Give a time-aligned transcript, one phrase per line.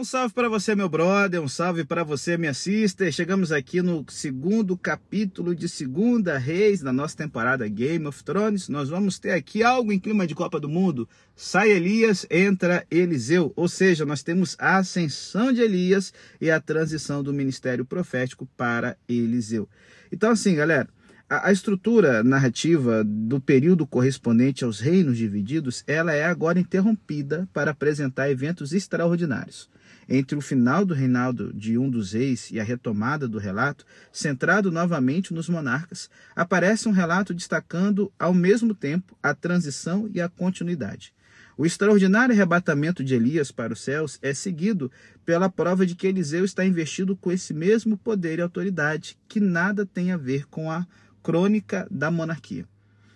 [0.00, 3.12] Um salve para você, meu brother, um salve para você, minha sister.
[3.12, 8.70] Chegamos aqui no segundo capítulo de Segunda Reis da nossa temporada Game of Thrones.
[8.70, 11.06] Nós vamos ter aqui algo em clima de Copa do Mundo.
[11.36, 13.52] Sai Elias, entra Eliseu.
[13.54, 18.96] Ou seja, nós temos a ascensão de Elias e a transição do ministério profético para
[19.06, 19.68] Eliseu.
[20.10, 20.88] Então, assim, galera,
[21.28, 28.30] a, estrutura narrativa do período correspondente aos reinos divididos, ela é agora interrompida para apresentar
[28.30, 29.68] eventos extraordinários
[30.10, 34.72] entre o final do reinado de um dos reis e a retomada do relato, centrado
[34.72, 41.14] novamente nos monarcas, aparece um relato destacando ao mesmo tempo a transição e a continuidade.
[41.56, 44.90] O extraordinário arrebatamento de Elias para os céus é seguido
[45.24, 49.86] pela prova de que Eliseu está investido com esse mesmo poder e autoridade, que nada
[49.86, 50.86] tem a ver com a
[51.22, 52.66] crônica da monarquia.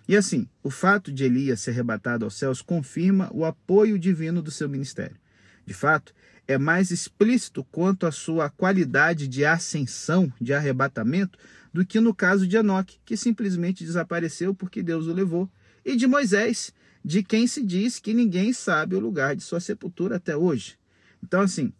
[0.07, 4.51] E assim, o fato de Elias ser arrebatado aos céus confirma o apoio divino do
[4.51, 5.17] seu ministério.
[5.65, 6.13] De fato,
[6.47, 11.37] é mais explícito quanto à sua qualidade de ascensão, de arrebatamento,
[11.73, 15.49] do que no caso de Enoque, que simplesmente desapareceu porque Deus o levou,
[15.83, 16.73] e de Moisés,
[17.03, 20.77] de quem se diz que ninguém sabe o lugar de sua sepultura até hoje.
[21.23, 21.73] Então, assim,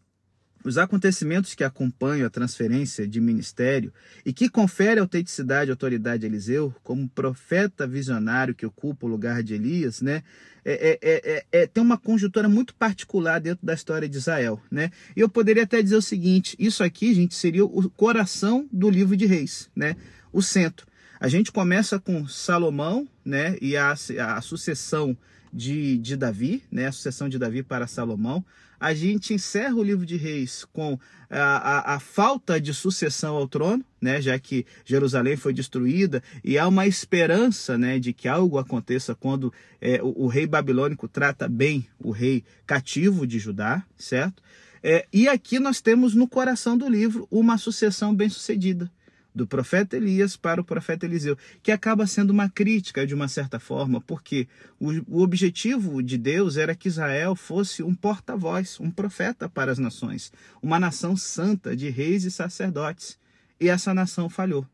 [0.65, 3.93] os acontecimentos que acompanham a transferência de ministério
[4.25, 9.43] e que confere autenticidade e autoridade a Eliseu, como profeta visionário que ocupa o lugar
[9.43, 10.23] de Elias, né,
[10.65, 14.59] é, é, é, é, tem uma conjuntura muito particular dentro da história de Israel.
[14.71, 14.89] Né?
[15.15, 19.15] E eu poderia até dizer o seguinte: isso aqui, gente, seria o coração do livro
[19.15, 19.95] de Reis, né?
[20.33, 20.87] o centro.
[21.19, 25.15] A gente começa com Salomão né, e a, a sucessão
[25.53, 28.43] de, de Davi, né, a sucessão de Davi para Salomão.
[28.79, 33.47] A gente encerra o livro de Reis com a, a, a, falta de sucessão ao
[33.47, 38.57] trono, né, já que Jerusalém foi destruída, e há uma esperança né, de que algo
[38.57, 44.43] aconteça quando é, o, o, rei babilônico trata bem o rei cativo de Judá, certo?
[44.83, 48.91] É, e aqui nós temos no coração do livro uma sucessão bem-sucedida
[49.35, 53.59] do profeta Elias para o profeta Eliseu, que acaba sendo uma crítica de uma certa
[53.59, 54.47] forma, porque
[54.79, 59.77] o, o objetivo de Deus era que Israel fosse um porta-voz, um profeta para as
[59.77, 63.19] nações, uma nação santa de reis e sacerdotes.
[63.59, 64.65] E essa nação falhou.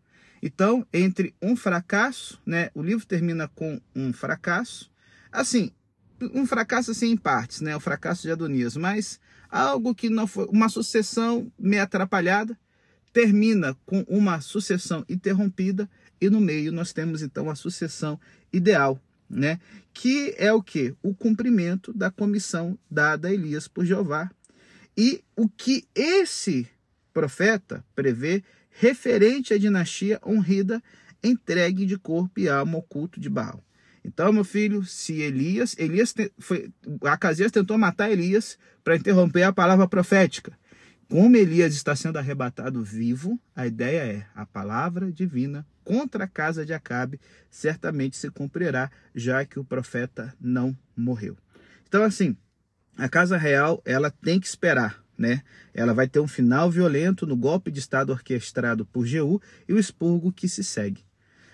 [0.42, 4.92] Então, entre um fracasso, né, o livro termina com um fracasso,
[5.32, 5.72] assim,
[6.34, 9.20] um fracasso assim em partes, né, o fracasso de Adonias, mas
[9.50, 12.58] algo que não foi uma sucessão meio atrapalhada,
[13.14, 15.90] termina com uma sucessão interrompida
[16.20, 18.20] e no meio nós temos então a sucessão
[18.54, 19.00] ideal,
[19.30, 19.60] né?
[19.94, 20.96] Que é o que?
[21.02, 24.30] O cumprimento da comissão dada a Elias por Jeová.
[24.96, 26.68] E o que esse
[27.14, 30.82] profeta prevê referente à dinastia honrida
[31.24, 33.64] entregue de corpo e alma ao culto de Baal.
[34.04, 36.72] Então, meu filho, se Elias, Elias foi,
[37.04, 40.58] Acasias tentou matar Elias para interromper a palavra profética.
[41.12, 46.66] Como Elias está sendo arrebatado vivo, a ideia é a palavra divina contra a casa
[46.66, 51.38] de Acabe certamente se cumprirá, já que o profeta não morreu.
[51.86, 52.38] Então, assim,
[52.96, 55.44] a casa real ela tem que esperar, né?
[55.74, 59.78] Ela vai ter um final violento no golpe de estado orquestrado por Jeú e o
[59.78, 61.04] expurgo que se segue.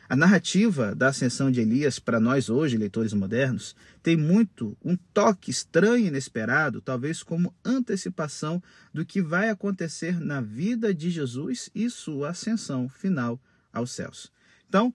[0.09, 5.51] A narrativa da ascensão de Elias para nós hoje, leitores modernos, tem muito um toque
[5.51, 8.63] estranho e inesperado, talvez como antecipação
[8.93, 13.37] do que vai acontecer na vida de Jesus e sua ascensão final
[13.73, 14.31] aos céus.
[14.69, 14.93] Então,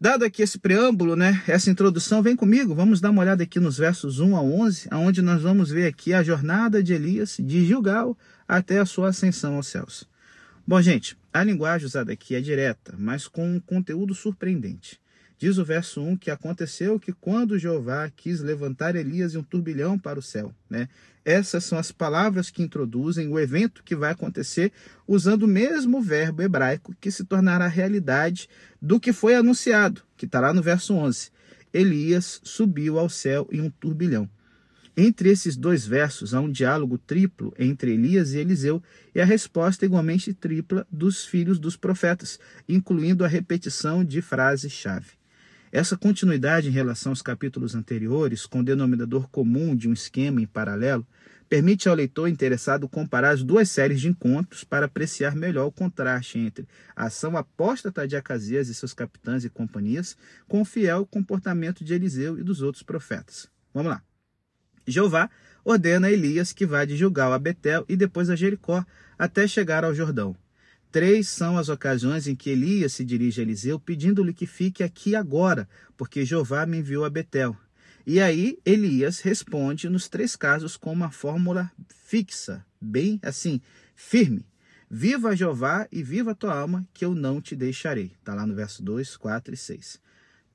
[0.00, 3.76] dado aqui esse preâmbulo, né, essa introdução, vem comigo, vamos dar uma olhada aqui nos
[3.76, 8.16] versos 1 a 11, onde nós vamos ver aqui a jornada de Elias de Gilgal
[8.48, 10.08] até a sua ascensão aos céus.
[10.70, 15.00] Bom, gente, a linguagem usada aqui é direta, mas com um conteúdo surpreendente.
[15.36, 19.98] Diz o verso 1 que aconteceu que quando Jeová quis levantar Elias em um turbilhão
[19.98, 20.88] para o céu, né?
[21.24, 24.70] Essas são as palavras que introduzem o evento que vai acontecer
[25.08, 28.48] usando o mesmo verbo hebraico que se tornará realidade
[28.80, 31.32] do que foi anunciado, que está lá no verso 11.
[31.74, 34.30] Elias subiu ao céu em um turbilhão.
[35.02, 38.82] Entre esses dois versos há um diálogo triplo entre Elias e Eliseu
[39.14, 42.38] e a resposta igualmente tripla dos filhos dos profetas,
[42.68, 45.12] incluindo a repetição de frase-chave.
[45.72, 51.06] Essa continuidade em relação aos capítulos anteriores, com denominador comum de um esquema em paralelo,
[51.48, 56.38] permite ao leitor interessado comparar as duas séries de encontros para apreciar melhor o contraste
[56.38, 60.14] entre a ação apóstata de Acasias e seus capitães e companhias
[60.46, 63.48] com o fiel comportamento de Eliseu e dos outros profetas.
[63.72, 64.09] Vamos lá.
[64.86, 65.30] Jeová
[65.64, 68.84] ordena a Elias que vá de Gilgal a Betel e depois a Jericó,
[69.18, 70.34] até chegar ao Jordão.
[70.90, 75.14] Três são as ocasiões em que Elias se dirige a Eliseu, pedindo-lhe que fique aqui
[75.14, 77.56] agora, porque Jeová me enviou a Betel.
[78.04, 83.60] E aí Elias responde nos três casos com uma fórmula fixa, bem assim,
[83.94, 84.44] firme.
[84.90, 88.12] Viva Jeová e viva tua alma, que eu não te deixarei.
[88.18, 90.00] Está lá no verso 2, 4 e 6.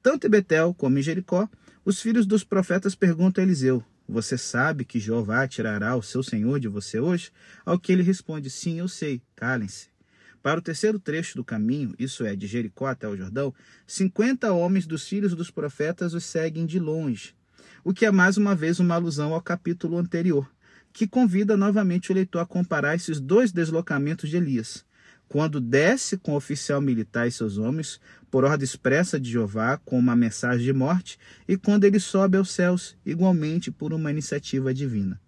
[0.04, 1.48] Tanto em Betel como em Jericó,
[1.86, 6.60] os filhos dos profetas perguntam a Eliseu: Você sabe que Jeová tirará o seu senhor
[6.60, 7.32] de você hoje?
[7.66, 9.90] Ao que ele responde: Sim, eu sei, calem-se.
[10.44, 13.54] Para o terceiro trecho do caminho, isso é, de Jericó até o Jordão,
[13.88, 17.36] cinquenta homens dos filhos dos profetas os seguem de longe,
[17.84, 20.48] o que é mais uma vez uma alusão ao capítulo anterior
[20.96, 24.86] que convida novamente o leitor a comparar esses dois deslocamentos de Elias.
[25.36, 28.00] Quando desce com o oficial militar e seus homens,
[28.32, 32.52] por ordem expressa de Jeová, com uma mensagem de morte, e quando ele sobe aos
[32.52, 35.20] céus, igualmente por uma iniciativa divina.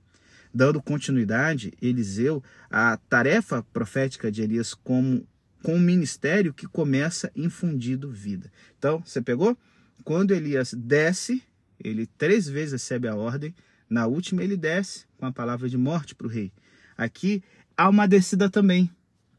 [0.54, 5.27] Dando continuidade, Eliseu, a tarefa profética de Elias como
[5.62, 8.50] com um ministério que começa infundido vida.
[8.80, 9.57] Então, você pegou?
[10.06, 11.44] Quando Elias desce,
[11.77, 13.53] ele três vezes recebe a ordem,
[13.89, 16.53] na última, ele desce com a palavra de morte para o rei.
[16.98, 17.44] Aqui
[17.75, 18.89] há uma descida também,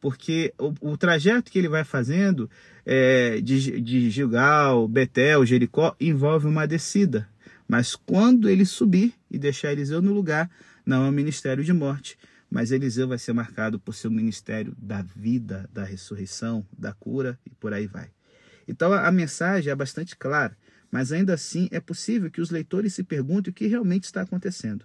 [0.00, 2.50] porque o, o trajeto que ele vai fazendo
[2.84, 7.28] é, de, de Gilgal, Betel, Jericó, envolve uma descida.
[7.66, 10.50] Mas quando ele subir e deixar Eliseu no lugar,
[10.86, 12.18] não é um ministério de morte,
[12.50, 17.38] mas Eliseu vai ser marcado por ser um ministério da vida, da ressurreição, da cura
[17.44, 18.08] e por aí vai.
[18.66, 20.56] Então a mensagem é bastante clara
[20.90, 24.84] mas ainda assim é possível que os leitores se perguntem o que realmente está acontecendo.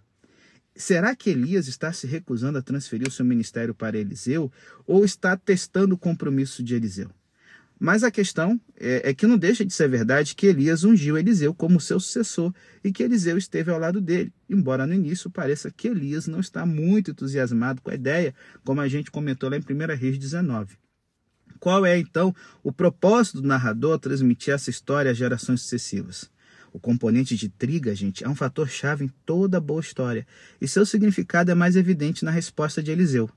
[0.76, 4.52] Será que Elias está se recusando a transferir o seu ministério para Eliseu
[4.88, 7.12] ou está testando o compromisso de Eliseu?
[7.80, 11.54] Mas a questão é, é, que não deixa de ser verdade que Elias ungiu Eliseu
[11.54, 12.54] como seu sucessor
[12.84, 16.66] e que Eliseu esteve ao lado dele, embora no início pareça que Elias não está
[16.66, 18.34] muito entusiasmado com a ideia,
[18.64, 20.78] como a gente comentou lá em 1 Reis 19.
[21.60, 22.34] Qual é, então,
[22.64, 26.30] o propósito do narrador transmitir essa história às gerações sucessivas?
[26.74, 30.26] O componente de triga, gente, é um fator chave em toda boa história,
[30.60, 33.30] e seu significado é mais evidente na resposta de Eliseu.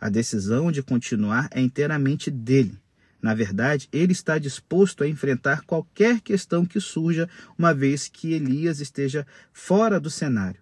[0.00, 2.78] A decisão de continuar é inteiramente dele.
[3.20, 8.78] Na verdade, ele está disposto a enfrentar qualquer questão que surja, uma vez que Elias
[8.78, 10.60] esteja fora do cenário.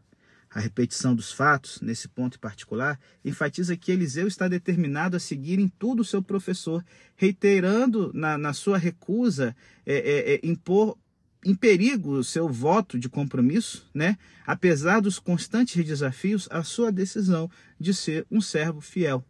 [0.54, 5.68] A repetição dos fatos, nesse ponto particular, enfatiza que Eliseu está determinado a seguir em
[5.68, 6.84] tudo o seu professor,
[7.16, 10.96] reiterando na, na sua recusa é, é, é, impor
[11.44, 14.16] em perigo o seu voto de compromisso, né?
[14.46, 19.24] apesar dos constantes desafios, a sua decisão de ser um servo fiel.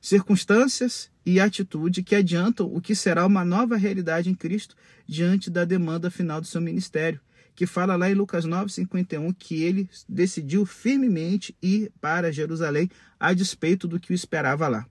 [0.00, 4.76] Circunstâncias e atitude que adiantam o que será uma nova realidade em Cristo
[5.06, 7.20] diante da demanda final do seu ministério
[7.56, 13.88] que fala lá em Lucas 9:51 que ele decidiu firmemente ir para Jerusalém a despeito
[13.88, 14.86] do que o esperava lá.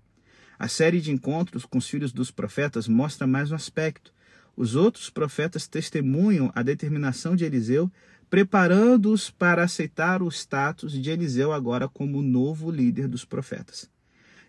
[0.58, 4.12] A série de encontros com os filhos dos profetas mostra mais um aspecto.
[4.56, 7.92] Os outros profetas testemunham a determinação de Eliseu,
[8.30, 13.90] preparando-os para aceitar o status de Eliseu agora como novo líder dos profetas.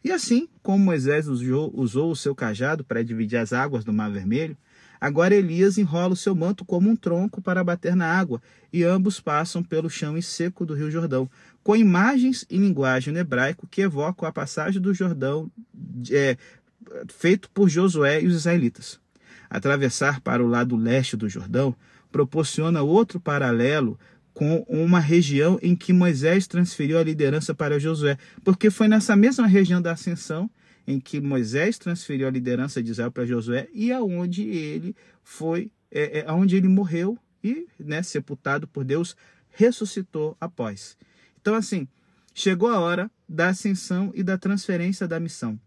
[0.04, 4.56] E assim como Moisés usou, o seu cajado para dividir as águas do Mar Vermelho,
[5.00, 8.40] Agora Elias enrola o seu manto como um tronco para bater na água,
[8.72, 11.30] e ambos passam pelo chão seco do rio Jordão,
[11.62, 15.50] com imagens e linguagem no hebraico que evocam a passagem do Jordão
[16.10, 16.36] é,
[17.08, 18.98] feito por Josué e os israelitas.
[19.48, 21.74] Atravessar para o lado leste do Jordão
[22.10, 23.98] proporciona outro paralelo
[24.32, 29.46] com uma região em que Moisés transferiu a liderança para Josué, porque foi nessa mesma
[29.46, 30.50] região da ascensão
[30.86, 36.18] em que Moisés transferiu a liderança de Israel para Josué e aonde ele foi, é,
[36.20, 39.16] é, aonde ele morreu e, né, sepultado por Deus,
[39.50, 40.96] ressuscitou após.
[41.40, 41.88] Então, assim,
[42.34, 45.58] chegou a hora da ascensão e da transferência da missão.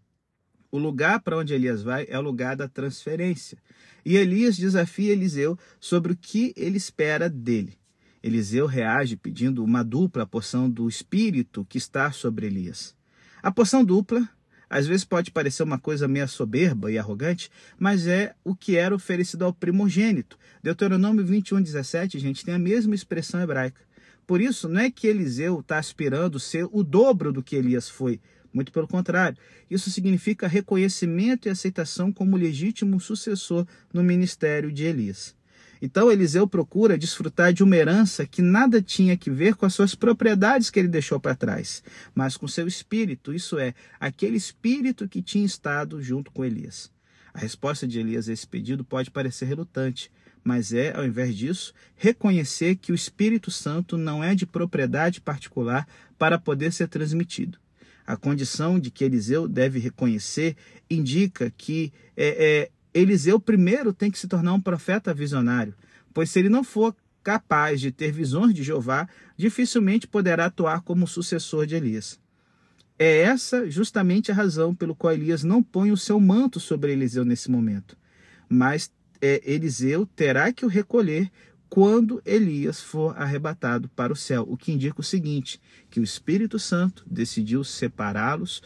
[0.70, 3.58] O lugar para onde Elias vai é o lugar da transferência.
[4.04, 7.78] E Elias desafia Eliseu sobre o que ele espera dele.
[8.22, 12.94] Eliseu reage pedindo uma dupla porção do Espírito que está sobre Elias.
[13.42, 14.28] A porção dupla
[14.70, 18.94] às vezes pode parecer uma coisa meio soberba e arrogante, mas é o que era
[18.94, 20.38] oferecido ao primogênito.
[20.62, 23.80] Deuteronômio 21, 17, gente, tem a mesma expressão hebraica.
[24.24, 28.20] Por isso, não é que Eliseu está aspirando ser o dobro do que Elias foi.
[28.52, 29.38] Muito pelo contrário,
[29.70, 35.36] isso significa reconhecimento e aceitação como legítimo sucessor no ministério de Elias.
[35.82, 39.94] Então Eliseu procura desfrutar de uma herança que nada tinha que ver com as suas
[39.94, 41.82] propriedades que ele deixou para trás,
[42.14, 46.90] mas com seu espírito, isso é, aquele espírito que tinha estado junto com Elias.
[47.32, 50.10] A resposta de Elias a esse pedido pode parecer relutante,
[50.44, 55.86] mas é, ao invés disso, reconhecer que o Espírito Santo não é de propriedade particular
[56.18, 57.58] para poder ser transmitido.
[58.10, 60.56] A condição de que Eliseu deve reconhecer
[60.90, 65.76] indica que é, é Eliseu primeiro tem que se tornar um profeta visionário,
[66.12, 71.06] pois se ele não for capaz de ter visões de Jeová, dificilmente poderá atuar como
[71.06, 72.18] sucessor de Elias.
[72.98, 77.24] É essa justamente a razão pelo qual Elias não põe o seu manto sobre Eliseu
[77.24, 77.96] nesse momento.
[78.48, 78.90] Mas
[79.20, 81.30] é, Eliseu terá que o recolher
[81.70, 86.58] quando Elias for arrebatado para o céu, o que indica o seguinte: que o Espírito
[86.58, 88.60] Santo decidiu separá-los,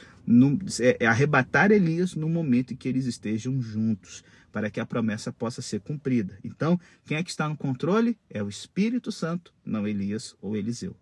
[0.80, 5.60] é, arrebatar Elias no momento em que eles estejam juntos, para que a promessa possa
[5.60, 6.38] ser cumprida.
[6.42, 8.16] Então, quem é que está no controle?
[8.30, 10.96] É o Espírito Santo, não Elias ou Eliseu.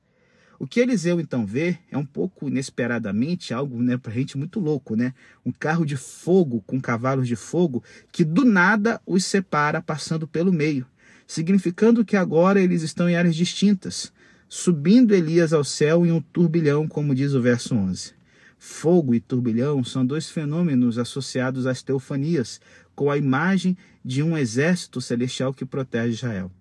[0.58, 4.94] O que Eliseu então vê é um pouco inesperadamente algo né, para gente muito louco,
[4.94, 5.12] né?
[5.44, 7.82] Um carro de fogo com cavalos de fogo
[8.12, 10.86] que do nada os separa passando pelo meio,
[11.32, 14.12] significando que agora eles estão em áreas distintas,
[14.50, 18.12] subindo Elias ao céu em um turbilhão, como diz o verso 11.
[18.58, 22.60] Fogo e turbilhão são dois fenômenos associados às teofanias,
[22.94, 26.52] com a imagem de um exército celestial que protege Israel.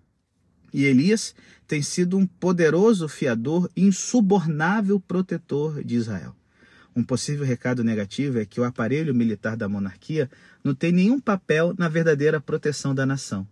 [0.74, 1.36] E Elias
[1.68, 6.34] tem sido um poderoso fiador e insubornável protetor de Israel.
[6.96, 10.32] Um possível recado negativo é que o aparelho militar da monarquia
[10.64, 13.46] não tem nenhum papel na verdadeira proteção da nação.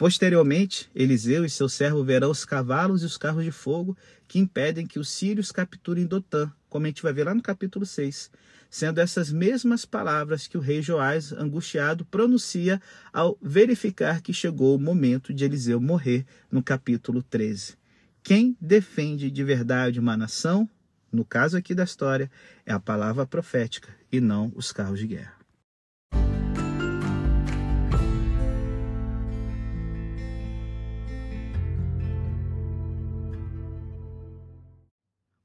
[0.00, 3.94] Posteriormente, Eliseu e seu servo verão os cavalos e os carros de fogo
[4.26, 7.84] que impedem que os sírios capturem Dotã, como a gente vai ver lá no capítulo
[7.84, 8.30] 6,
[8.70, 12.80] sendo essas mesmas palavras que o rei Joás, angustiado, pronuncia
[13.12, 17.74] ao verificar que chegou o momento de Eliseu morrer, no capítulo 13.
[18.22, 20.66] Quem defende de verdade uma nação,
[21.12, 22.30] no caso aqui da história,
[22.64, 25.39] é a palavra profética e não os carros de guerra.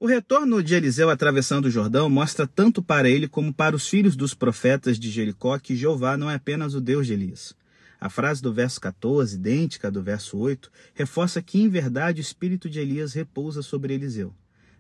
[0.06, 4.16] O retorno de Eliseu atravessando o Jordão mostra tanto para ele como para os filhos
[4.16, 7.56] dos profetas de Jericó que Jeová não é apenas o Deus de Elias.
[8.00, 12.70] A frase do verso 14, idêntica do verso 8, reforça que em verdade o espírito
[12.70, 14.32] de Elias repousa sobre Eliseu.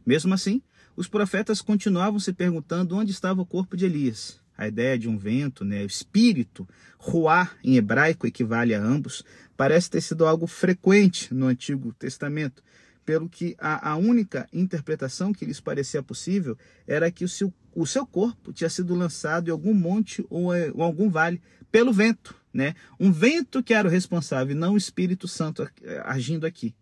[0.05, 0.61] Mesmo assim,
[0.95, 4.39] os profetas continuavam se perguntando onde estava o corpo de Elias.
[4.55, 9.23] A ideia de um vento, né, o espírito, ruá em hebraico equivale a ambos,
[9.57, 12.61] parece ter sido algo frequente no Antigo Testamento,
[13.05, 16.57] pelo que a, a única interpretação que lhes parecia possível
[16.87, 20.61] era que o seu, o seu corpo tinha sido lançado em algum monte ou, em
[20.61, 22.73] eh, algum vale pelo vento, né?
[22.99, 26.73] Um vento que era o responsável, não o Espírito Santo eh, agindo aqui.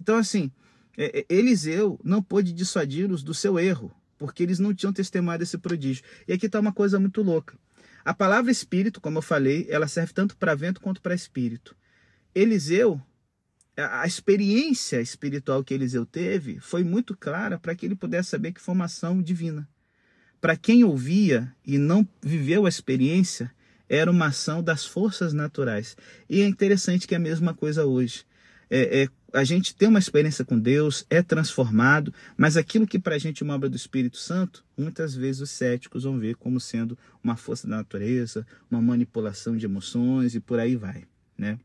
[0.00, 0.50] Então, assim,
[0.96, 6.04] é, Eliseu não pôde dissuadi-los do seu erro, porque eles não tinham testemunhado esse prodígio.
[6.26, 7.58] E aqui está uma coisa muito louca.
[8.04, 11.76] A palavra espírito, como eu falei, ela serve tanto para vento quanto para espírito.
[12.34, 13.00] Eliseu
[13.76, 18.60] a experiência espiritual que Eliseu teve foi muito clara para que ele pudesse saber que
[18.60, 19.68] formação divina.
[20.40, 23.52] Para quem ouvia e não viveu a experiência,
[23.88, 25.96] era uma ação das forças naturais.
[26.28, 28.24] E é interessante que é a mesma coisa hoje.
[28.68, 33.14] É, é, a gente tem uma experiência com Deus, é transformado, mas aquilo que para
[33.14, 36.58] a gente é uma obra do Espírito Santo, muitas vezes os céticos vão ver como
[36.58, 41.04] sendo uma força da natureza, uma manipulação de emoções e por aí vai.
[41.36, 41.58] Né?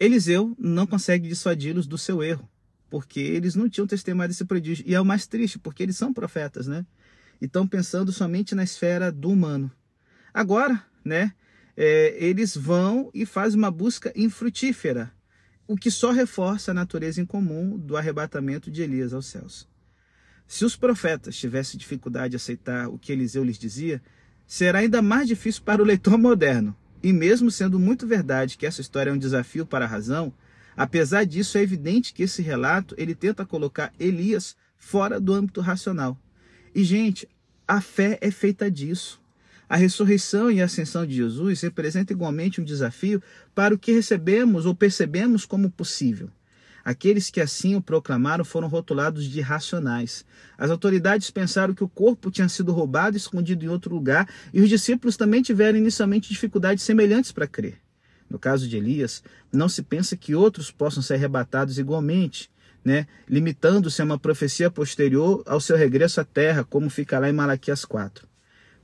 [0.00, 2.48] Eliseu não consegue dissuadi-los do seu erro,
[2.88, 4.84] porque eles não tinham testemunhado esse prodígio.
[4.86, 6.86] E é o mais triste, porque eles são profetas, né?
[7.40, 9.70] E estão pensando somente na esfera do humano.
[10.32, 11.32] Agora, né,
[11.76, 15.12] é, eles vão e fazem uma busca infrutífera,
[15.66, 19.68] o que só reforça a natureza incomum do arrebatamento de Elias aos céus.
[20.46, 24.02] Se os profetas tivessem dificuldade de aceitar o que Eliseu lhes dizia,
[24.46, 28.80] será ainda mais difícil para o leitor moderno, e mesmo sendo muito verdade que essa
[28.80, 30.32] história é um desafio para a razão,
[30.76, 36.18] apesar disso é evidente que esse relato ele tenta colocar Elias fora do âmbito racional.
[36.74, 37.28] E gente,
[37.66, 39.20] a fé é feita disso.
[39.68, 43.22] A ressurreição e a ascensão de Jesus representam igualmente um desafio
[43.54, 46.30] para o que recebemos ou percebemos como possível.
[46.88, 50.24] Aqueles que assim o proclamaram foram rotulados de irracionais.
[50.56, 54.62] As autoridades pensaram que o corpo tinha sido roubado e escondido em outro lugar, e
[54.62, 57.76] os discípulos também tiveram inicialmente dificuldades semelhantes para crer.
[58.26, 62.50] No caso de Elias, não se pensa que outros possam ser arrebatados igualmente,
[62.82, 63.06] né?
[63.28, 67.84] limitando-se a uma profecia posterior ao seu regresso à terra, como fica lá em Malaquias
[67.84, 68.26] 4.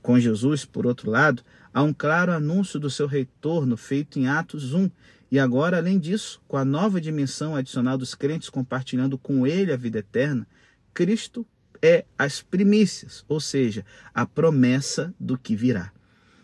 [0.03, 1.41] Com Jesus, por outro lado,
[1.73, 4.91] há um claro anúncio do seu retorno feito em Atos 1,
[5.35, 9.75] e agora, além disso, com a nova dimensão adicional dos crentes compartilhando com ele a
[9.75, 10.47] vida eterna,
[10.93, 11.45] Cristo
[11.81, 15.91] é as primícias, ou seja, a promessa do que virá.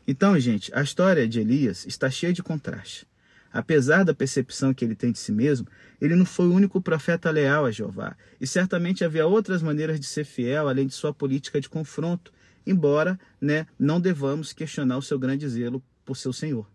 [0.06, 3.08] Então, gente, a história de Elias está cheia de contraste.
[3.50, 5.68] Apesar da percepção que ele tem de si mesmo,
[6.02, 10.06] ele não foi o único profeta leal a Jeová, e certamente havia outras maneiras de
[10.06, 12.34] ser fiel além de sua política de confronto,
[12.68, 16.68] embora né, não devamos questionar o seu grande zelo por seu Senhor.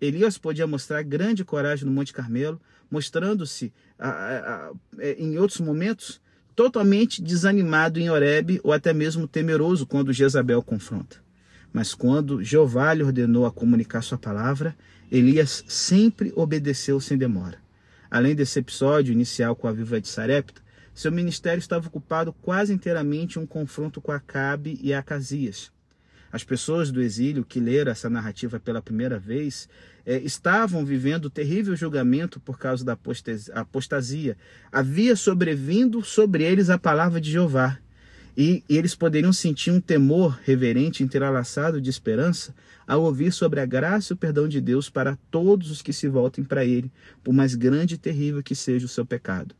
[0.00, 3.72] Elias podia mostrar grande coragem no Monte Carmelo, mostrando-se
[4.98, 6.20] é, em outros momentos
[6.54, 11.16] totalmente desanimado em Horebe ou até mesmo temeroso quando Jezabel confronta.
[11.72, 14.76] Mas quando Jeová lhe ordenou a comunicar sua palavra,
[15.10, 17.58] Elias sempre obedeceu sem demora.
[18.10, 20.62] Além desse episódio inicial com a viva de Sarepta,
[20.94, 25.70] seu ministério estava ocupado quase inteiramente em um confronto com Acabe e Acasias.
[26.30, 29.68] As pessoas do exílio que leram essa narrativa pela primeira vez
[30.04, 32.98] é, estavam vivendo o terrível julgamento por causa da
[33.54, 34.36] apostasia.
[34.70, 37.78] Havia sobrevindo sobre eles a palavra de Jeová.
[38.36, 42.54] E, e eles poderiam sentir um temor reverente, entrelaçado de esperança,
[42.86, 46.08] ao ouvir sobre a graça e o perdão de Deus para todos os que se
[46.08, 46.92] voltem para Ele,
[47.24, 49.56] por mais grande e terrível que seja o seu pecado.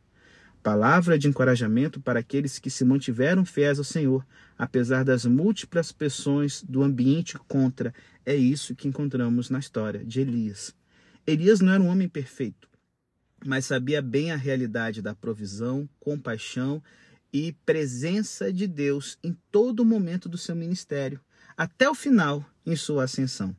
[0.63, 4.25] Palavra de encorajamento para aqueles que se mantiveram fiéis ao Senhor,
[4.59, 7.93] apesar das múltiplas pressões do ambiente contra.
[8.25, 10.75] É isso que encontramos na história de Elias.
[11.25, 12.67] Elias não era um homem perfeito,
[13.45, 16.83] mas sabia bem a realidade da provisão, compaixão
[17.31, 21.21] e presença de Deus em todo momento do seu ministério,
[21.55, 23.55] até o final em sua ascensão.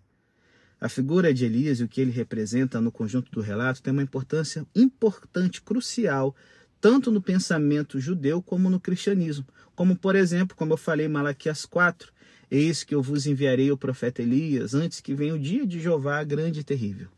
[0.79, 4.03] A figura de Elias e o que ele representa no conjunto do relato tem uma
[4.03, 6.35] importância importante, crucial
[6.81, 9.47] tanto no pensamento judeu como no cristianismo.
[9.81, 12.13] Como, por exemplo, como eu falei em Malaquias 4,
[12.51, 16.23] eis que eu vos enviarei o profeta Elias antes que venha o dia de Jeová
[16.23, 17.09] grande e terrível.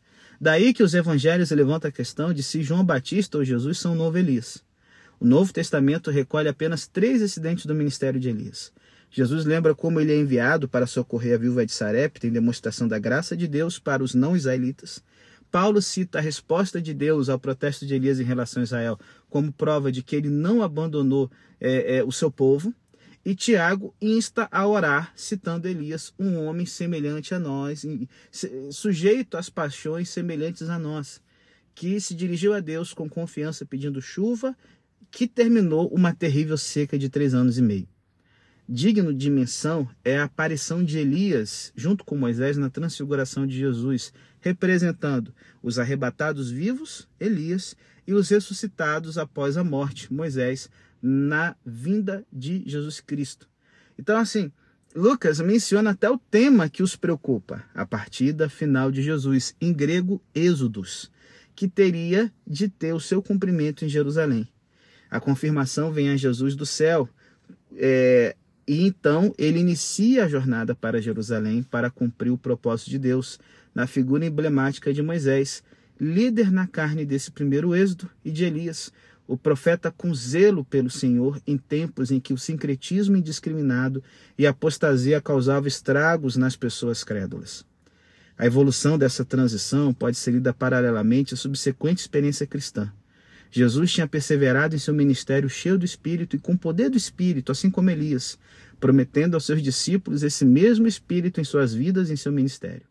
[0.40, 4.16] Daí que os evangelhos levantam a questão de se João Batista ou Jesus são novo
[4.16, 4.62] Elias.
[5.18, 8.72] O Novo Testamento recolhe apenas três incidentes do ministério de Elias.
[9.10, 12.96] Jesus lembra como ele é enviado para socorrer a viúva de Sarepta em demonstração da
[12.96, 15.02] graça de Deus para os não israelitas.
[15.52, 19.52] Paulo cita a resposta de Deus ao protesto de Elias em relação a Israel como
[19.52, 21.30] prova de que ele não abandonou
[21.60, 22.74] é, é, o seu povo.
[23.22, 27.84] E Tiago insta a orar, citando Elias, um homem semelhante a nós,
[28.70, 31.20] sujeito às paixões semelhantes a nós,
[31.74, 34.56] que se dirigiu a Deus com confiança pedindo chuva,
[35.10, 37.86] que terminou uma terrível seca de três anos e meio.
[38.68, 44.12] Digno de menção é a aparição de Elias junto com Moisés na transfiguração de Jesus,
[44.40, 50.70] representando os arrebatados vivos, Elias, e os ressuscitados após a morte, Moisés,
[51.00, 53.48] na vinda de Jesus Cristo.
[53.98, 54.50] Então, assim,
[54.94, 60.22] Lucas menciona até o tema que os preocupa, a partida final de Jesus, em grego,
[60.34, 61.10] Êxodos,
[61.54, 64.48] que teria de ter o seu cumprimento em Jerusalém.
[65.10, 67.08] A confirmação vem a Jesus do céu,
[67.76, 73.38] é, e então ele inicia a jornada para Jerusalém para cumprir o propósito de Deus,
[73.74, 75.62] na figura emblemática de Moisés,
[76.00, 78.92] líder na carne desse primeiro êxodo, e de Elias,
[79.26, 84.02] o profeta com zelo pelo Senhor em tempos em que o sincretismo indiscriminado
[84.36, 87.64] e a apostasia causavam estragos nas pessoas crédulas.
[88.36, 92.92] A evolução dessa transição pode ser lida paralelamente à subsequente experiência cristã.
[93.54, 97.70] Jesus tinha perseverado em seu ministério cheio do Espírito e com poder do Espírito, assim
[97.70, 98.38] como Elias,
[98.80, 102.86] prometendo aos seus discípulos esse mesmo Espírito em suas vidas e em seu ministério.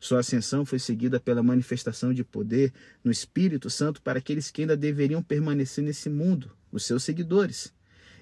[0.00, 2.72] Sua ascensão foi seguida pela manifestação de poder
[3.04, 7.70] no Espírito Santo para aqueles que ainda deveriam permanecer nesse mundo, os seus seguidores.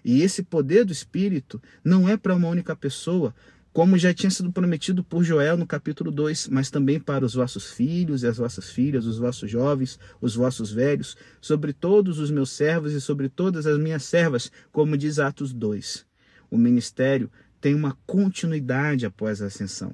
[0.04, 3.32] E esse poder do Espírito não é para uma única pessoa,
[3.76, 7.72] como já tinha sido prometido por Joel no capítulo 2, mas também para os vossos
[7.72, 12.48] filhos e as vossas filhas, os vossos jovens, os vossos velhos, sobre todos os meus
[12.48, 16.06] servos e sobre todas as minhas servas, como diz Atos 2.
[16.50, 19.92] O ministério tem uma continuidade após a ascensão.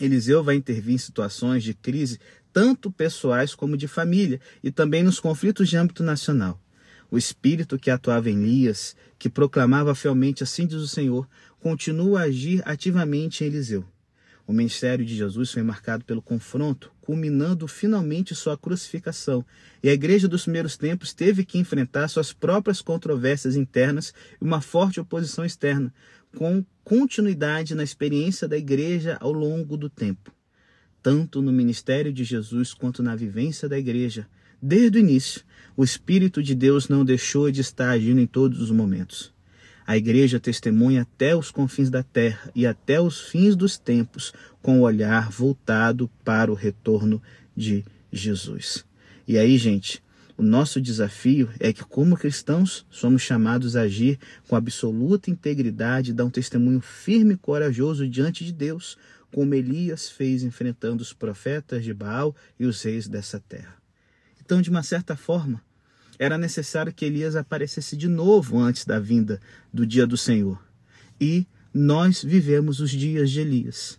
[0.00, 2.20] Eliseu vai intervir em situações de crise,
[2.52, 6.62] tanto pessoais como de família, e também nos conflitos de âmbito nacional.
[7.12, 11.28] O espírito que atuava em Elias, que proclamava fielmente assim diz o Senhor,
[11.62, 13.84] continua a agir ativamente em Eliseu.
[14.44, 19.46] O ministério de Jesus foi marcado pelo confronto, culminando finalmente sua crucificação,
[19.80, 24.60] e a igreja dos primeiros tempos teve que enfrentar suas próprias controvérsias internas e uma
[24.60, 25.94] forte oposição externa,
[26.36, 30.34] com continuidade na experiência da igreja ao longo do tempo.
[31.00, 34.26] Tanto no ministério de Jesus quanto na vivência da igreja,
[34.60, 35.42] desde o início,
[35.76, 39.31] o Espírito de Deus não deixou de estar agindo em todos os momentos.
[39.86, 44.78] A igreja testemunha até os confins da terra e até os fins dos tempos, com
[44.78, 47.20] o olhar voltado para o retorno
[47.56, 48.84] de Jesus.
[49.26, 50.02] E aí, gente,
[50.36, 54.18] o nosso desafio é que, como cristãos, somos chamados a agir
[54.48, 58.96] com absoluta integridade e dar um testemunho firme e corajoso diante de Deus,
[59.32, 63.76] como Elias fez enfrentando os profetas de Baal e os reis dessa terra.
[64.44, 65.62] Então, de uma certa forma,
[66.22, 69.40] era necessário que Elias aparecesse de novo antes da vinda
[69.72, 70.64] do dia do Senhor.
[71.20, 73.98] E nós vivemos os dias de Elias.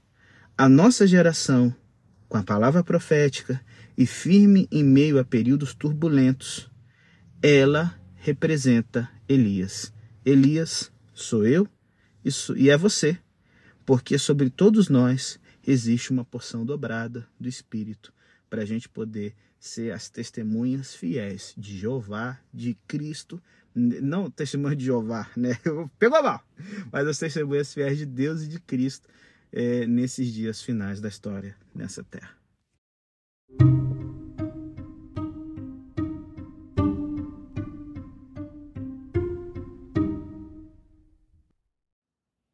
[0.57, 1.75] A nossa geração
[2.29, 3.59] com a palavra profética
[3.97, 6.71] e firme em meio a períodos turbulentos,
[7.41, 9.91] ela representa Elias.
[10.25, 11.67] Elias sou eu
[12.55, 13.17] e é você,
[13.85, 18.13] porque sobre todos nós existe uma porção dobrada do Espírito
[18.49, 23.41] para a gente poder ser as testemunhas fiéis de Jeová, de Cristo,
[23.73, 25.57] não testemunhas de Jeová, né?
[25.97, 26.45] Pegou mal,
[26.91, 29.07] mas as testemunhas fiéis de Deus e de Cristo
[29.53, 32.35] é, nesses dias finais da história nessa terra.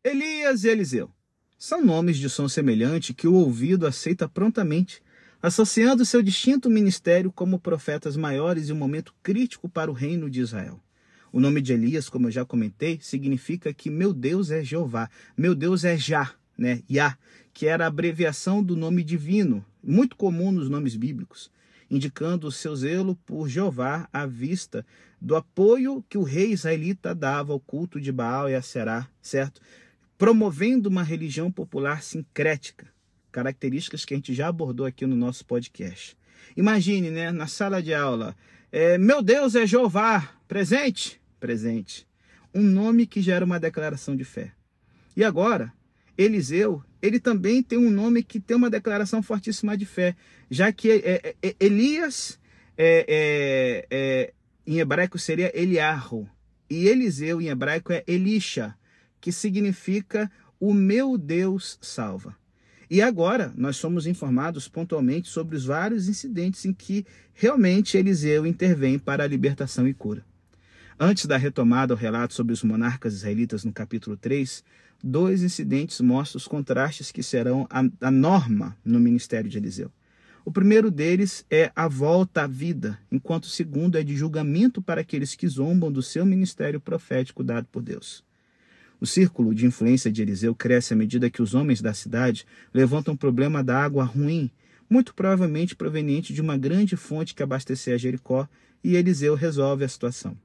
[0.04, 1.12] Elias e Eliseu
[1.58, 5.02] são nomes de som semelhante que o ouvido aceita prontamente,
[5.42, 10.42] associando seu distinto ministério como profetas maiores em um momento crítico para o reino de
[10.42, 10.80] Israel.
[11.32, 15.56] O nome de Elias, como eu já comentei, significa que meu Deus é Jeová, meu
[15.56, 16.82] Deus é Já, né?
[16.90, 17.18] Yah,
[17.54, 21.52] que era a abreviação do nome divino, muito comum nos nomes bíblicos,
[21.90, 24.86] indicando o seu zelo por Jeová à vista
[25.22, 29.62] do apoio que o rei israelita dava ao culto de Baal e a Será, certo?
[30.20, 32.88] promovendo uma religião popular sincrética,
[33.32, 36.18] características que a gente já abordou aqui no nosso podcast.
[36.56, 38.36] Imagine, né, na sala de aula,
[38.72, 41.20] é, meu Deus é Jeová, presente?
[41.40, 42.08] Presente.
[42.54, 44.52] Um nome que gera uma declaração de fé.
[45.16, 45.74] E agora,
[46.18, 50.16] Eliseu, ele também tem um nome que tem uma declaração fortíssima de fé,
[50.50, 52.40] já que é, é, é Elias,
[52.78, 54.34] é, é, é,
[54.68, 56.30] em hebraico seria Eliarro,
[56.70, 58.76] e Eliseu em hebraico é Elisha,
[59.20, 62.36] que significa o meu Deus salva.
[62.90, 68.98] E agora nós somos informados pontualmente sobre os vários incidentes em que realmente Eliseu intervém
[68.98, 70.26] para a libertação e cura.
[71.00, 74.64] Antes da retomada ao relato sobre os monarcas israelitas no capítulo 3,
[75.04, 79.92] dois incidentes mostram os contrastes que serão a, a norma no ministério de Eliseu.
[80.44, 85.02] O primeiro deles é a volta à vida, enquanto o segundo é de julgamento para
[85.02, 88.24] aqueles que zombam do seu ministério profético dado por Deus.
[89.02, 93.14] O círculo de influência de Eliseu cresce à medida que os homens da cidade levantam
[93.14, 94.52] o problema da água ruim,
[94.90, 98.48] muito provavelmente proveniente de uma grande fonte que abastecia Jericó,
[98.84, 100.38] e Eliseu resolve a situação.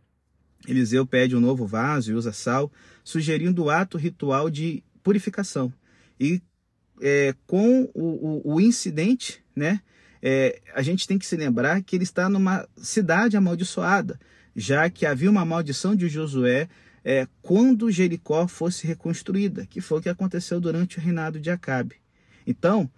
[0.67, 2.71] Eliseu pede um novo vaso e usa sal,
[3.03, 5.73] sugerindo o ato ritual de purificação.
[6.19, 6.41] E
[7.01, 9.81] é, com o, o, o, incidente, né,
[10.23, 14.19] é, a gente tem que se lembrar que ele está numa cidade amaldiçoada,
[14.57, 16.69] já que havia uma maldição de Josué
[17.05, 21.97] é, quando Jericó fosse reconstruída, que foi o que aconteceu durante o reinado de Acabe.
[22.47, 22.91] Então,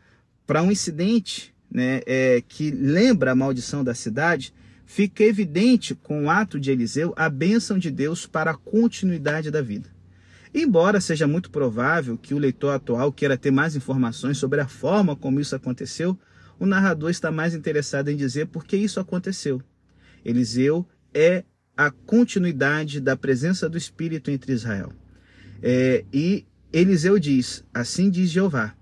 [0.47, 4.55] para um incidente né, é, que lembra a maldição da cidade,
[4.87, 9.61] fica evidente com o ato de Eliseu a bênção de Deus para a continuidade da
[9.61, 9.90] vida.
[10.55, 15.16] Embora seja muito provável que o leitor atual queira ter mais informações sobre a forma
[15.16, 16.16] como isso aconteceu,
[16.59, 19.61] o narrador está mais interessado em dizer por que isso aconteceu.
[20.25, 21.45] Eliseu é
[21.77, 24.93] a continuidade da presença do Espírito entre Israel.
[25.62, 28.75] É, e Eliseu diz: Assim diz Jeová: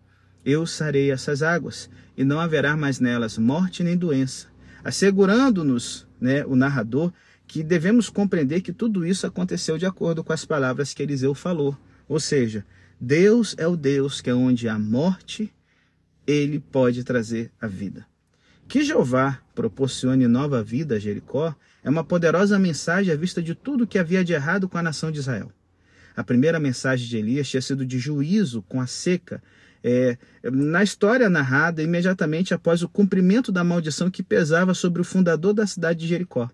[0.44, 4.46] Eu sarei essas águas, e não haverá mais nelas morte nem doença,
[4.84, 7.12] assegurando-nos, né, o narrador,
[7.46, 11.76] que devemos compreender que tudo isso aconteceu de acordo com as palavras que Eliseu falou.
[12.08, 12.64] Ou seja,
[13.00, 15.52] Deus é o Deus que é onde há morte,
[16.26, 18.06] ele pode trazer a vida.
[18.74, 23.86] Que Jeová proporcione nova vida a Jericó é uma poderosa mensagem à vista de tudo
[23.86, 25.52] que havia de errado com a nação de Israel.
[26.16, 29.40] A primeira mensagem de Elias tinha sido de juízo com a seca,
[29.84, 35.54] é, na história narrada imediatamente após o cumprimento da maldição que pesava sobre o fundador
[35.54, 36.50] da cidade de Jericó.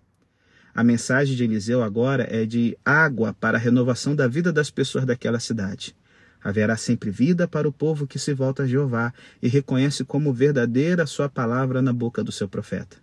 [0.74, 5.06] A mensagem de Eliseu agora é de água para a renovação da vida das pessoas
[5.06, 5.96] daquela cidade.
[6.42, 11.02] Haverá sempre vida para o povo que se volta a Jeová e reconhece como verdadeira
[11.02, 12.96] a sua palavra na boca do seu profeta.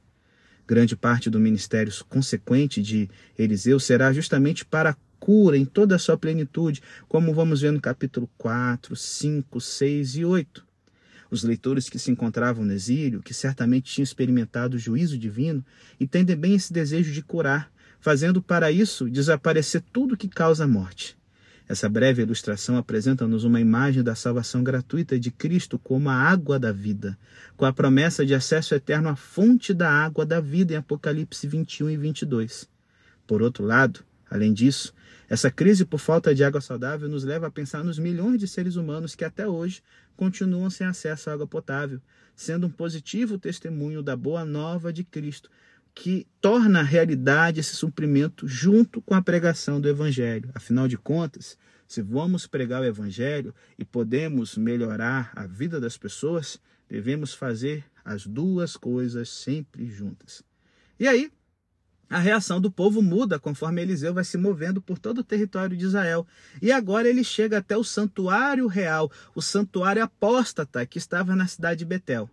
[0.68, 6.00] Grande parte do ministério consequente de Eliseu será justamente para a cura em toda a
[6.00, 10.66] sua plenitude, como vamos ver no capítulo 4, 5, 6 e 8.
[11.30, 15.64] Os leitores que se encontravam no exílio, que certamente tinham experimentado o juízo divino,
[16.00, 21.17] entendem bem esse desejo de curar, fazendo para isso desaparecer tudo que causa morte.
[21.70, 26.72] Essa breve ilustração apresenta-nos uma imagem da salvação gratuita de Cristo como a água da
[26.72, 27.18] vida,
[27.58, 31.90] com a promessa de acesso eterno à fonte da água da vida em Apocalipse 21
[31.90, 32.70] e 22.
[33.26, 34.00] Por outro lado,
[34.30, 34.94] além disso,
[35.30, 38.78] essa crise por falta de água saudável nos leva a pensar nos milhões de seres
[38.78, 39.84] humanos que até hoje
[40.16, 42.00] continuam sem acesso à água potável,
[42.34, 45.50] sendo um positivo testemunho da boa nova de Cristo,
[46.00, 50.52] que torna realidade esse suprimento junto com a pregação do Evangelho.
[50.54, 51.58] Afinal de contas,
[51.88, 58.28] Se vamos pregar o Evangelho e podemos melhorar a vida das pessoas, devemos fazer as
[58.28, 60.44] duas coisas sempre juntas.
[61.00, 61.32] E aí,
[62.10, 65.86] a reação do povo muda conforme Eliseu vai se movendo por todo o território de
[65.86, 66.28] Israel.
[66.62, 71.80] E agora ele chega até o santuário real, o santuário apóstata que estava na cidade
[71.80, 72.30] de Betel.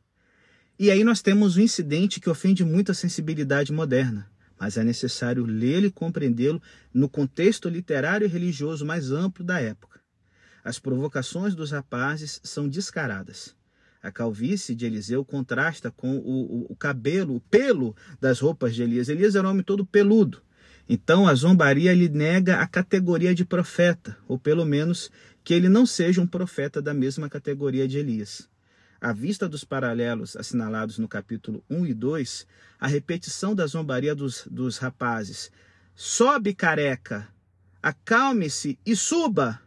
[0.79, 5.45] E aí nós temos um incidente que ofende muito a sensibilidade moderna mas é necessário
[5.45, 10.01] lê-lo e compreendê-lo no contexto literário e religioso mais amplo da época.
[10.65, 13.55] As provocações dos rapazes são descaradas.
[14.03, 18.83] A calvície de Eliseu contrasta com o, o, o, cabelo, o pelo das roupas de
[18.83, 19.09] Elias.
[19.09, 20.43] Elias era um homem todo peludo.
[20.89, 25.11] Então a zombaria lhe nega a categoria de profeta, ou pelo menos
[25.43, 28.49] que ele não seja um profeta da mesma categoria de Elias.
[29.05, 32.47] À vista dos paralelos assinalados no capítulo 1 e 2,
[32.81, 35.53] a repetição da zombaria dos, dos rapazes.
[35.95, 37.29] Sobe, careca,
[37.83, 39.61] acalme-se e suba.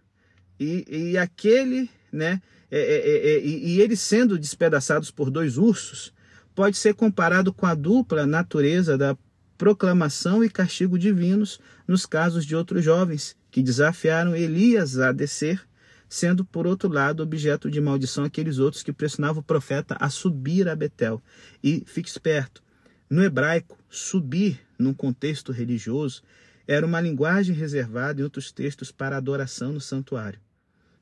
[0.60, 6.12] E, e aquele, né, é, é, é, e, e eles sendo despedaçados por dois ursos,
[6.56, 9.16] pode ser comparado com a dupla natureza da
[9.56, 15.67] proclamação e castigo divinos nos casos de outros jovens que desafiaram Elias a descer
[16.10, 20.68] sendo, por outro lado, objeto de maldição aqueles outros que pressionavam o profeta a subir
[20.68, 21.22] a Betel.
[21.64, 22.64] E fique esperto,
[23.10, 26.22] no hebraico, subir, num contexto religioso,
[26.68, 30.40] era uma linguagem reservada em outros textos para adoração no santuário.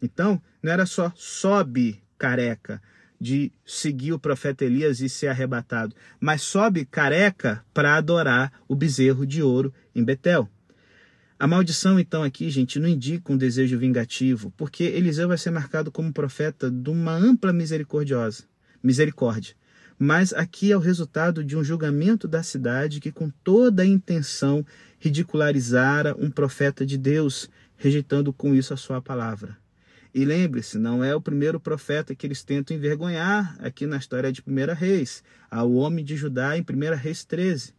[0.02, 2.82] Então, não era só sobe careca
[3.20, 9.26] de seguir o profeta Elias e ser arrebatado, mas sobe careca para adorar o bezerro
[9.26, 10.50] de ouro em Betel.
[11.38, 15.92] A maldição, então, aqui, gente, não indica um desejo vingativo, porque Eliseu vai ser marcado
[15.92, 18.46] como profeta de uma ampla misericordiosa,
[18.82, 19.54] misericórdia.
[20.00, 24.66] Mas aqui é o resultado de um julgamento da cidade que, com toda a intenção,
[24.98, 29.58] ridicularizara um profeta de Deus, rejeitando com isso a sua palavra.
[30.14, 34.42] E lembre-se, não é o primeiro profeta que eles tentam envergonhar aqui na história de
[34.42, 35.22] 1 Reis.
[35.52, 37.74] Há o homem de Judá em 1 Reis 13.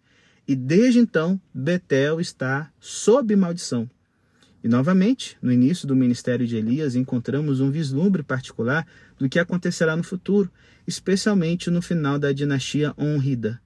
[0.46, 3.90] E desde então, Betel está sob maldição.
[4.62, 8.86] E novamente, no início do ministério de Elias, encontramos um vislumbre particular
[9.18, 10.50] do que acontecerá no futuro,
[10.86, 13.60] especialmente no final da dinastia Honrida.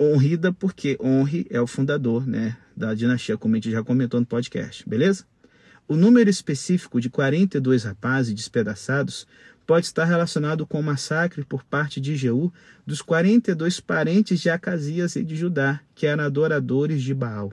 [0.00, 4.26] Honrida porque Honre é o fundador né, da dinastia, como a gente já comentou no
[4.26, 5.24] podcast, beleza?
[5.86, 9.26] O número específico de 42 rapazes despedaçados
[9.68, 12.50] pode estar relacionado com o massacre por parte de Jeú
[12.86, 17.52] dos 42 parentes de Acasias e de Judá, que eram adoradores de Baal.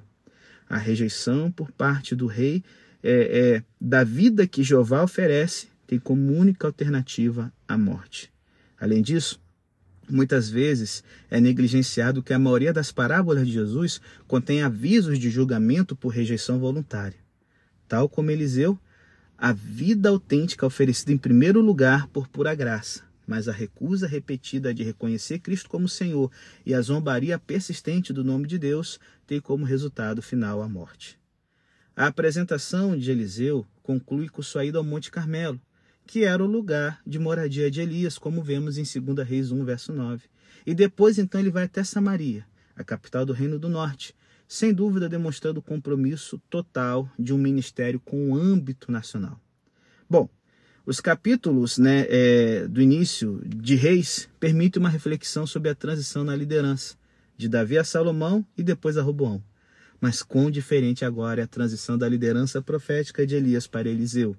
[0.69, 2.63] A rejeição por parte do rei
[3.04, 8.32] é, é, da vida que Jeová oferece tem como única alternativa a morte.
[8.80, 9.38] Além disso,
[10.10, 15.97] muitas vezes é negligenciado que a maioria das parábolas de Jesus contém avisos de julgamento
[15.97, 17.19] por rejeição voluntária.
[17.89, 18.80] Tal como Eliseu,
[19.37, 24.83] a vida autêntica oferecida em primeiro lugar por pura graça, mas a recusa repetida de
[24.83, 26.31] reconhecer Cristo como Senhor
[26.65, 31.19] e a zombaria persistente do nome de Deus tem como resultado final a morte.
[31.95, 35.59] A apresentação de Eliseu conclui com sua ida ao Monte Carmelo,
[36.05, 39.91] que era o lugar de moradia de Elias, como vemos em 2 Reis 1, verso
[39.91, 40.23] 9.
[40.65, 42.45] E depois então ele vai até Samaria,
[42.75, 44.15] a capital do Reino do Norte,
[44.47, 49.39] sem dúvida demonstrando o compromisso total de um ministério com o âmbito nacional.
[50.10, 50.29] Bom,
[50.86, 56.36] os capítulos né, é, do início de Reis permitem uma reflexão sobre a transição na
[56.36, 56.95] liderança,
[57.36, 59.43] de Davi a Salomão e depois a Roboão.
[59.99, 64.36] Mas quão diferente agora é a transição da liderança profética de Elias para Eliseu.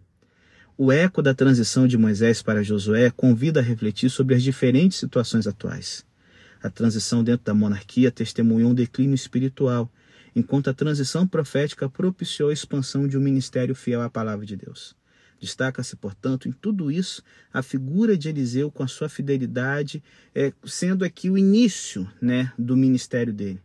[0.78, 5.46] O eco da transição de Moisés para Josué convida a refletir sobre as diferentes situações
[5.46, 6.04] atuais.
[6.62, 9.90] A transição dentro da monarquia testemunhou um declínio espiritual,
[10.34, 14.94] enquanto a transição profética propiciou a expansão de um ministério fiel à palavra de Deus.
[15.40, 20.02] Destaca-se, portanto, em tudo isso a figura de Eliseu com a sua fidelidade,
[20.34, 23.60] é, sendo aqui o início né, do ministério dele.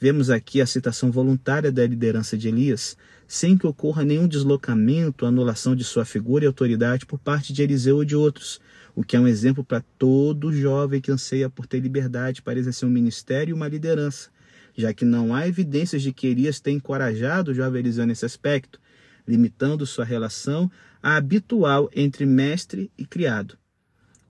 [0.00, 2.96] Vemos aqui a citação voluntária da liderança de Elias,
[3.26, 7.96] sem que ocorra nenhum deslocamento, anulação de sua figura e autoridade por parte de Eliseu
[7.96, 8.60] ou de outros,
[8.98, 12.88] o que é um exemplo para todo jovem que anseia por ter liberdade para exercer
[12.88, 14.28] um ministério e uma liderança,
[14.76, 18.80] já que não há evidências de que Elias tenha encorajado o jovem Eliseu nesse aspecto,
[19.24, 20.68] limitando sua relação
[21.00, 23.56] à habitual entre mestre e criado.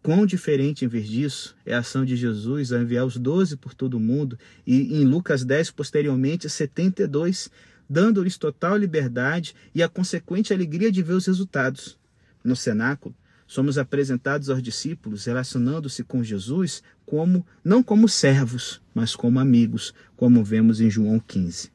[0.02, 3.72] Quão diferente, em vez disso, é a ação de Jesus a enviar os doze por
[3.72, 7.50] todo o mundo e, em Lucas 10, posteriormente, 72,
[7.88, 11.96] dando-lhes total liberdade e a consequente alegria de ver os resultados.
[12.44, 13.14] No cenáculo,
[13.48, 20.44] somos apresentados aos discípulos relacionando-se com Jesus como não como servos, mas como amigos, como
[20.44, 21.72] vemos em João 15.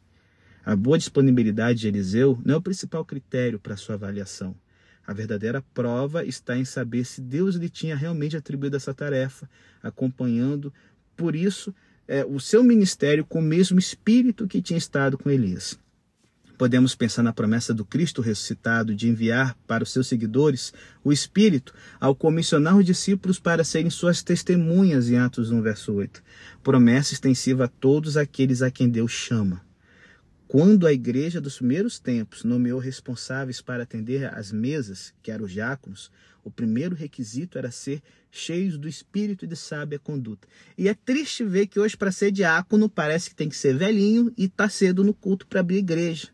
[0.64, 4.56] A boa disponibilidade de Eliseu não é o principal critério para sua avaliação.
[5.06, 9.50] A verdadeira prova está em saber se Deus lhe tinha realmente atribuído essa tarefa,
[9.82, 10.72] acompanhando,
[11.18, 11.76] por isso,
[12.08, 15.78] é, o seu ministério com o mesmo espírito que tinha estado com Elias.
[16.58, 20.72] Podemos pensar na promessa do Cristo ressuscitado de enviar para os seus seguidores
[21.04, 26.24] o Espírito ao comissionar os discípulos para serem suas testemunhas em Atos 1, verso 8.
[26.62, 29.62] Promessa extensiva a todos aqueles a quem Deus chama.
[30.48, 35.52] Quando a igreja dos primeiros tempos nomeou responsáveis para atender às mesas, que eram os
[35.52, 36.12] diáconos,
[36.44, 40.48] o primeiro requisito era ser cheios do espírito e de sábia conduta.
[40.78, 44.32] E é triste ver que hoje, para ser diácono, parece que tem que ser velhinho
[44.38, 46.30] e estar tá cedo no culto para abrir igreja.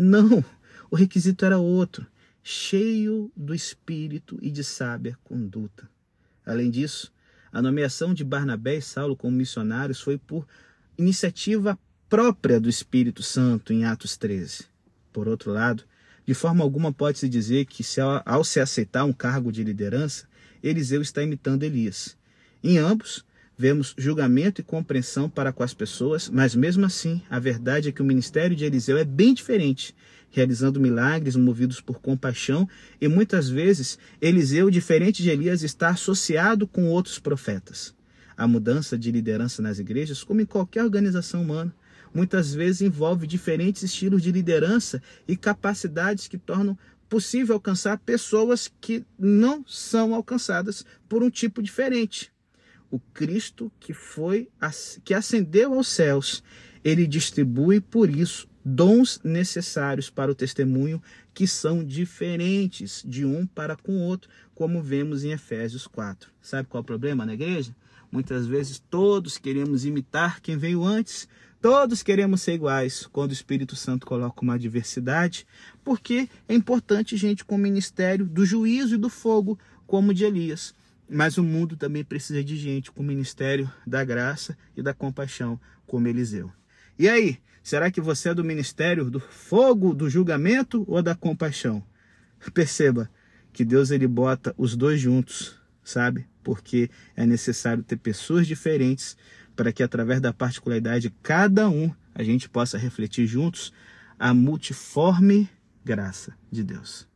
[0.00, 0.44] Não,
[0.88, 2.06] o requisito era outro:
[2.40, 5.90] cheio do espírito e de sábia conduta.
[6.46, 7.12] Além disso,
[7.52, 10.46] a nomeação de Barnabé e Saulo como missionários foi por
[10.96, 11.76] iniciativa
[12.08, 14.66] própria do Espírito Santo em Atos 13.
[15.12, 15.82] Por outro lado,
[16.24, 20.28] de forma alguma pode-se dizer que, se ao se aceitar um cargo de liderança,
[20.62, 22.16] Eliseu está imitando Elias.
[22.62, 23.24] Em ambos,
[23.58, 28.00] vemos julgamento e compreensão para com as pessoas, mas mesmo assim, a verdade é que
[28.00, 29.96] o ministério de Eliseu é bem diferente,
[30.30, 32.68] realizando milagres movidos por compaixão,
[33.00, 37.92] e muitas vezes Eliseu, diferente de Elias, está associado com outros profetas.
[38.36, 41.74] A mudança de liderança nas igrejas, como em qualquer organização humana,
[42.14, 49.04] muitas vezes envolve diferentes estilos de liderança e capacidades que tornam possível alcançar pessoas que
[49.18, 52.30] não são alcançadas por um tipo diferente.
[52.90, 54.48] O Cristo que foi
[55.04, 56.42] que ascendeu aos céus,
[56.82, 63.76] ele distribui por isso dons necessários para o testemunho que são diferentes de um para
[63.76, 66.30] com o outro, como vemos em Efésios 4.
[66.40, 67.74] Sabe qual é o problema na igreja?
[68.10, 71.28] Muitas vezes todos queremos imitar quem veio antes,
[71.60, 75.44] Todos queremos ser iguais quando o Espírito Santo coloca uma diversidade,
[75.82, 80.72] porque é importante gente com o ministério do juízo e do fogo, como de Elias.
[81.08, 85.58] Mas o mundo também precisa de gente com o ministério da graça e da compaixão,
[85.86, 86.52] como Eliseu.
[86.98, 91.82] E aí, será que você é do ministério do fogo, do julgamento ou da compaixão?
[92.52, 93.10] Perceba
[93.52, 96.26] que Deus ele bota os dois juntos, sabe?
[96.44, 99.16] Porque é necessário ter pessoas diferentes
[99.56, 103.72] para que através da particularidade de cada um a gente possa refletir juntos
[104.18, 105.48] a multiforme
[105.84, 107.07] graça de Deus.